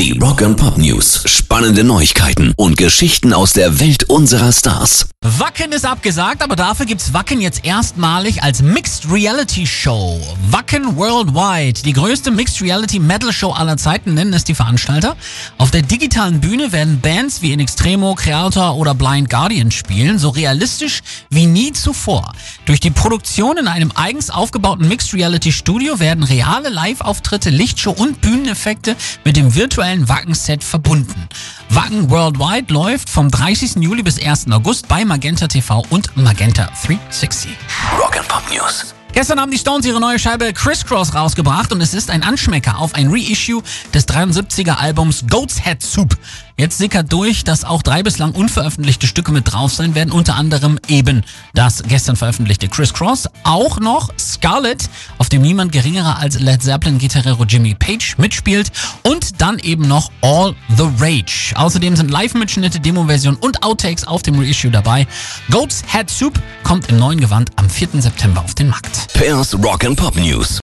Die 0.00 0.18
Rock 0.18 0.40
and 0.40 0.56
Pop 0.56 0.78
News. 0.78 1.24
Spannende 1.26 1.84
Neuigkeiten 1.84 2.54
und 2.56 2.78
Geschichten 2.78 3.34
aus 3.34 3.52
der 3.52 3.80
Welt 3.80 4.04
unserer 4.04 4.50
Stars. 4.50 5.10
Wacken 5.22 5.72
ist 5.72 5.84
abgesagt, 5.84 6.42
aber 6.42 6.56
dafür 6.56 6.86
gibt's 6.86 7.12
Wacken 7.12 7.42
jetzt 7.42 7.66
erstmalig 7.66 8.42
als 8.42 8.62
Mixed 8.62 9.12
Reality 9.12 9.66
Show. 9.66 10.18
Wacken 10.48 10.96
Worldwide, 10.96 11.82
die 11.82 11.92
größte 11.92 12.30
Mixed 12.30 12.62
Reality 12.62 12.98
Metal 12.98 13.30
Show 13.30 13.50
aller 13.50 13.76
Zeiten, 13.76 14.14
nennen 14.14 14.32
es 14.32 14.44
die 14.44 14.54
Veranstalter. 14.54 15.18
Auf 15.58 15.70
der 15.70 15.82
digitalen 15.82 16.40
Bühne 16.40 16.72
werden 16.72 17.02
Bands 17.02 17.42
wie 17.42 17.52
In 17.52 17.60
Extremo, 17.60 18.14
Creator 18.14 18.76
oder 18.76 18.94
Blind 18.94 19.28
Guardian 19.28 19.70
spielen, 19.70 20.18
so 20.18 20.30
realistisch 20.30 21.02
wie 21.28 21.44
nie 21.44 21.72
zuvor. 21.72 22.32
Durch 22.64 22.80
die 22.80 22.90
Produktion 22.90 23.58
in 23.58 23.68
einem 23.68 23.92
eigens 23.94 24.30
aufgebauten 24.30 24.88
Mixed 24.88 25.12
Reality 25.12 25.52
Studio 25.52 26.00
werden 26.00 26.24
reale 26.24 26.70
Live-Auftritte, 26.70 27.50
Lichtshow 27.50 27.90
und 27.90 28.22
Bühneneffekte 28.22 28.96
mit 29.26 29.36
dem 29.36 29.54
virtuellen 29.54 29.89
Wacken-Set 29.98 30.62
verbunden. 30.62 31.28
Wacken 31.68 32.10
Worldwide 32.10 32.72
läuft 32.72 33.10
vom 33.10 33.30
30. 33.30 33.76
Juli 33.82 34.02
bis 34.02 34.24
1. 34.24 34.50
August 34.50 34.88
bei 34.88 35.04
Magenta 35.04 35.48
TV 35.48 35.84
und 35.90 36.16
Magenta 36.16 36.70
360. 36.84 37.50
Gestern 39.12 39.40
haben 39.40 39.50
die 39.50 39.58
Stones 39.58 39.84
ihre 39.86 40.00
neue 40.00 40.18
Scheibe 40.18 40.52
Crisscross 40.52 41.14
rausgebracht 41.14 41.72
und 41.72 41.80
es 41.80 41.94
ist 41.94 42.10
ein 42.10 42.22
Anschmecker 42.22 42.78
auf 42.78 42.94
ein 42.94 43.08
Reissue 43.10 43.60
des 43.92 44.06
73er 44.06 44.76
Albums 44.76 45.24
Goat's 45.28 45.64
Head 45.64 45.82
Soup. 45.82 46.16
Jetzt 46.56 46.78
sickert 46.78 47.10
durch, 47.10 47.42
dass 47.42 47.64
auch 47.64 47.82
drei 47.82 48.02
bislang 48.02 48.32
unveröffentlichte 48.32 49.06
Stücke 49.06 49.32
mit 49.32 49.50
drauf 49.50 49.72
sein 49.72 49.94
werden, 49.94 50.12
unter 50.12 50.36
anderem 50.36 50.78
eben 50.88 51.24
das 51.54 51.82
gestern 51.82 52.16
veröffentlichte 52.16 52.68
Crisscross, 52.68 53.28
auch 53.44 53.80
noch 53.80 54.12
Scarlet, 54.18 54.90
auf 55.16 55.30
dem 55.30 55.40
niemand 55.40 55.72
geringerer 55.72 56.18
als 56.18 56.38
Led 56.38 56.62
Zeppelin-Gitarrero 56.62 57.44
Jimmy 57.44 57.74
Page 57.74 58.18
mitspielt 58.18 58.70
und 59.04 59.40
dann 59.40 59.58
eben 59.58 59.88
noch 59.88 60.10
All 60.20 60.54
the 60.76 60.86
Rage. 60.98 61.54
Außerdem 61.56 61.96
sind 61.96 62.10
Live-Mitschnitte, 62.10 62.78
Demo-Version 62.78 63.36
und 63.36 63.62
Outtakes 63.62 64.04
auf 64.04 64.22
dem 64.22 64.38
Reissue 64.38 64.70
dabei. 64.70 65.06
Goat's 65.50 65.82
Head 65.90 66.10
Soup 66.10 66.38
kommt 66.62 66.90
im 66.90 66.98
neuen 66.98 67.20
Gewand 67.20 67.50
am 67.56 67.70
4. 67.70 67.88
September 68.02 68.44
auf 68.44 68.54
den 68.54 68.68
Markt. 68.68 68.99
Pairs 69.08 69.54
Rock 69.54 69.84
and 69.84 69.96
Pop 69.96 70.16
News. 70.16 70.58